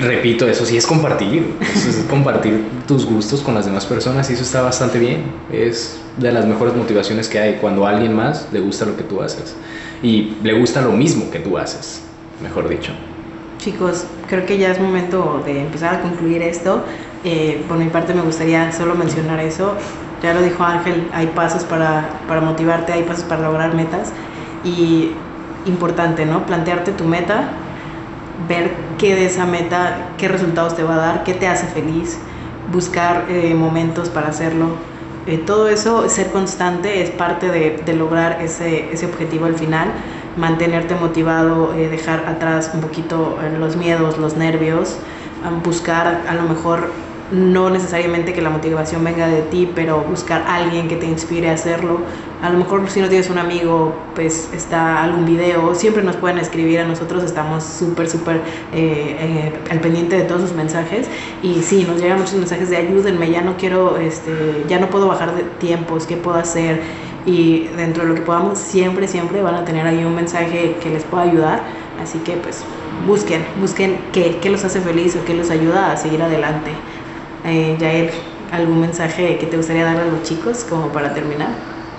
[0.00, 1.54] Repito, eso sí es compartir.
[1.60, 5.22] Eso es compartir tus gustos con las demás personas y eso está bastante bien.
[5.52, 9.02] Es de las mejores motivaciones que hay cuando a alguien más le gusta lo que
[9.02, 9.56] tú haces
[10.02, 12.02] y le gusta lo mismo que tú haces,
[12.42, 12.92] mejor dicho.
[13.58, 16.82] Chicos, creo que ya es momento de empezar a concluir esto.
[17.24, 19.74] Eh, por mi parte me gustaría solo mencionar eso.
[20.22, 24.12] Ya lo dijo Ángel, hay pasos para, para motivarte, hay pasos para lograr metas.
[24.64, 25.12] Y
[25.66, 26.44] importante, ¿no?
[26.44, 27.50] Plantearte tu meta,
[28.48, 32.18] ver qué de esa meta, qué resultados te va a dar, qué te hace feliz,
[32.72, 34.76] buscar eh, momentos para hacerlo.
[35.26, 39.92] Eh, todo eso, ser constante, es parte de, de lograr ese, ese objetivo al final
[40.36, 44.96] mantenerte motivado, eh, dejar atrás un poquito eh, los miedos, los nervios,
[45.64, 46.90] buscar a lo mejor
[47.32, 51.48] no necesariamente que la motivación venga de ti, pero buscar a alguien que te inspire
[51.48, 52.00] a hacerlo.
[52.42, 56.38] A lo mejor si no tienes un amigo, pues está algún video, siempre nos pueden
[56.38, 61.08] escribir a nosotros, estamos súper, súper eh, eh, al pendiente de todos sus mensajes.
[61.42, 65.08] Y sí, nos llegan muchos mensajes de ayúdenme, ya no quiero, este, ya no puedo
[65.08, 66.80] bajar de tiempos, ¿qué puedo hacer?
[67.24, 70.90] y dentro de lo que podamos siempre, siempre van a tener ahí un mensaje que
[70.90, 71.62] les pueda ayudar.
[72.02, 72.64] Así que pues
[73.06, 76.72] busquen, busquen qué, qué los hace feliz o qué los ayuda a seguir adelante.
[77.44, 78.10] Eh, Yael,
[78.52, 81.48] ¿algún mensaje que te gustaría dar a los chicos como para terminar?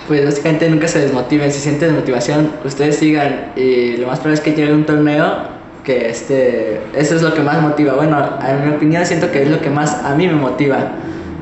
[0.08, 4.40] Pues básicamente nunca se desmotiven, si sienten desmotivación, ustedes sigan y lo más probable es
[4.40, 7.94] que llegue un torneo que este, eso es lo que más motiva.
[7.94, 10.78] Bueno, en mi opinión siento que es lo que más a mí me motiva.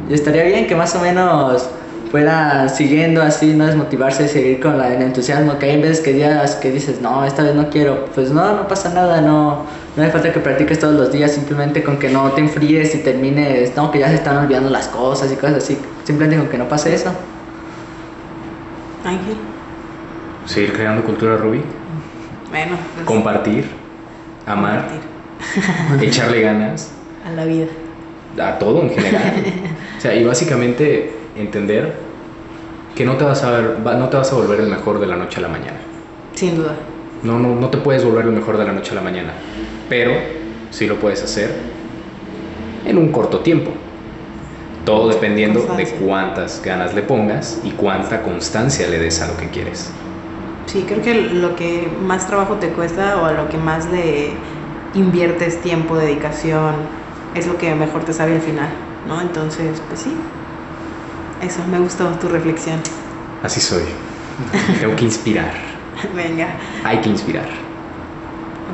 [0.08, 1.68] Y estaría bien que más o menos
[2.10, 6.56] fuera siguiendo así, no desmotivarse seguir con la, el entusiasmo, que hay veces que días
[6.56, 9.64] que dices, no, esta vez no quiero, pues no, no pasa nada, no,
[9.96, 12.98] no hace falta que practiques todos los días, simplemente con que no te enfríes y
[12.98, 16.58] termines, no, que ya se están olvidando las cosas y cosas así, simplemente con que
[16.58, 17.12] no pase eso.
[19.04, 19.36] Ángel.
[20.46, 21.62] Seguir creando cultura Rubik,
[22.50, 23.66] Bueno, pues, compartir,
[24.46, 24.88] amar,
[25.88, 26.90] compartir echarle ganas.
[27.26, 27.66] a la vida.
[28.42, 29.34] a todo en general.
[29.98, 31.94] o sea, y básicamente entender
[32.94, 35.16] que no te vas a ver, no te vas a volver el mejor de la
[35.16, 35.78] noche a la mañana.
[36.34, 36.74] Sin duda.
[37.22, 39.32] No, no, no te puedes volver el mejor de la noche a la mañana,
[39.92, 40.14] pero
[40.70, 41.54] sí lo puedes hacer
[42.86, 43.72] en un corto tiempo.
[44.86, 49.50] Todo dependiendo de cuántas ganas le pongas y cuánta constancia le des a lo que
[49.50, 49.90] quieres.
[50.64, 54.30] Sí, creo que lo que más trabajo te cuesta o a lo que más le
[54.94, 56.72] inviertes tiempo, dedicación,
[57.34, 58.70] es lo que mejor te sabe al final,
[59.06, 59.20] ¿no?
[59.20, 60.14] Entonces, pues sí.
[61.42, 62.80] Eso, me gustó tu reflexión.
[63.42, 63.82] Así soy.
[64.80, 65.52] Tengo que inspirar.
[66.16, 66.48] Venga,
[66.82, 67.61] Hay que inspirar.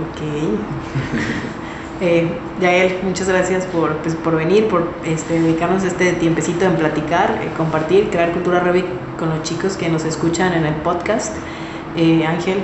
[0.03, 0.21] Ok.
[2.01, 2.29] Eh,
[2.61, 7.49] Yael, muchas gracias por, pues, por venir, por este, dedicarnos este tiempecito en platicar, eh,
[7.57, 8.85] compartir, crear cultura Rubik
[9.19, 11.35] con los chicos que nos escuchan en el podcast.
[11.97, 12.59] Eh, Ángel,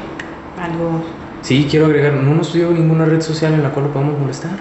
[0.62, 1.02] algo
[1.42, 4.52] Sí, quiero agregar, no nos dio ninguna red social en la cual lo podamos molestar.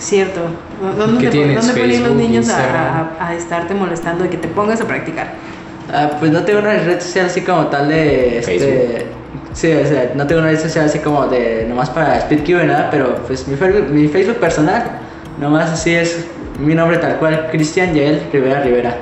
[0.00, 0.40] cierto.
[0.98, 1.56] ¿Dónde, ¿Qué te- tienes?
[1.56, 4.88] dónde pueden ir los niños a, a- a estarte molestando y que te pongas a
[4.88, 5.34] practicar?
[5.92, 9.06] Ah, pues no tengo una red social así como tal de este.
[9.54, 12.68] Sí, o sea, no tengo una red social así como de nomás para SpeedCube ni
[12.68, 13.56] nada, pero pues mi
[13.90, 14.82] mi Facebook personal
[15.40, 16.26] nomás así es
[16.58, 18.96] mi nombre tal cual, Cristian Yael Rivera Rivera.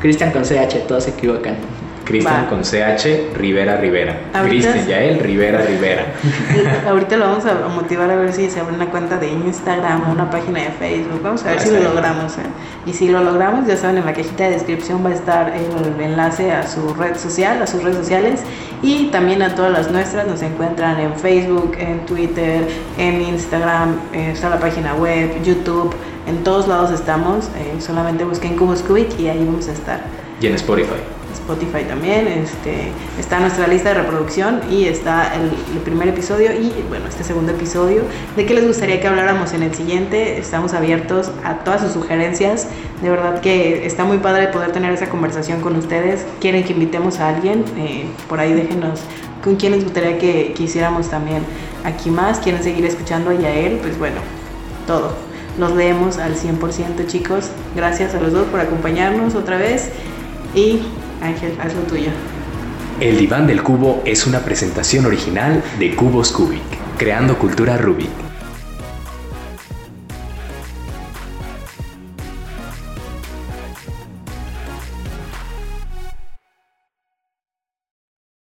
[0.00, 1.56] Cristian con CH, todos se equivocan.
[2.04, 4.16] Cristian con CH, Rivera Rivera.
[4.44, 6.06] Cristian Yael, Rivera Rivera.
[6.88, 10.12] Ahorita lo vamos a motivar a ver si se abre una cuenta de Instagram o
[10.12, 11.20] una página de Facebook.
[11.22, 12.32] Vamos a ver si lo logramos.
[12.38, 12.42] ¿eh?
[12.86, 16.00] Y si lo logramos, ya saben, en la cajita de descripción va a estar el
[16.00, 18.40] enlace a su red social, a sus redes sociales
[18.82, 20.26] y también a todas las nuestras.
[20.26, 25.94] Nos encuentran en Facebook, en Twitter, en Instagram, eh, está la página web, YouTube.
[26.26, 27.46] En todos lados estamos.
[27.56, 30.00] eh, solamente busquen Cubos Cubic y ahí vamos a estar.
[30.40, 31.13] Y en Spotify.
[31.34, 37.06] Spotify también, este, está nuestra lista de reproducción y está el, primer episodio y bueno,
[37.08, 38.02] este segundo episodio.
[38.36, 40.38] ¿De qué les gustaría que habláramos en el siguiente?
[40.38, 42.68] Estamos abiertos a todas sus sugerencias.
[43.02, 46.24] De verdad que está muy padre poder tener esa conversación con ustedes.
[46.40, 47.64] ¿Quieren que invitemos a alguien?
[47.76, 49.00] Eh, por ahí déjenos
[49.42, 51.42] con quién les gustaría que, que hiciéramos también
[51.84, 52.38] aquí más.
[52.38, 53.78] ¿Quieren seguir escuchando a Yael?
[53.78, 54.20] Pues bueno,
[54.86, 55.12] todo.
[55.58, 57.50] Los leemos al 100% chicos.
[57.76, 59.90] Gracias a los dos por acompañarnos otra vez.
[60.54, 60.80] Y
[61.24, 62.10] Ángel, haz lo tuyo.
[63.00, 66.62] El diván del cubo es una presentación original de Cubos Cubic,
[66.98, 68.23] creando cultura Rubik.